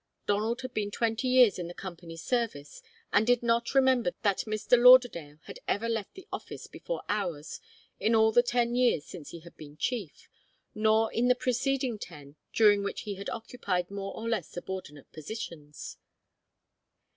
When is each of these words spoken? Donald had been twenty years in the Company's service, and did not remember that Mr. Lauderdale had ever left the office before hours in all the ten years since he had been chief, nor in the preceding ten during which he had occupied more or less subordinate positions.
Donald 0.25 0.61
had 0.61 0.73
been 0.73 0.89
twenty 0.89 1.27
years 1.27 1.59
in 1.59 1.67
the 1.67 1.75
Company's 1.75 2.23
service, 2.23 2.81
and 3.13 3.27
did 3.27 3.43
not 3.43 3.75
remember 3.75 4.11
that 4.23 4.39
Mr. 4.47 4.75
Lauderdale 4.75 5.37
had 5.43 5.59
ever 5.67 5.87
left 5.87 6.15
the 6.15 6.27
office 6.33 6.65
before 6.65 7.03
hours 7.07 7.59
in 7.99 8.15
all 8.15 8.31
the 8.31 8.41
ten 8.41 8.73
years 8.73 9.05
since 9.05 9.29
he 9.29 9.41
had 9.41 9.55
been 9.57 9.77
chief, 9.77 10.27
nor 10.73 11.13
in 11.13 11.27
the 11.27 11.35
preceding 11.35 11.99
ten 11.99 12.35
during 12.51 12.81
which 12.81 13.01
he 13.01 13.13
had 13.13 13.29
occupied 13.29 13.91
more 13.91 14.15
or 14.15 14.27
less 14.27 14.47
subordinate 14.47 15.11
positions. 15.11 15.97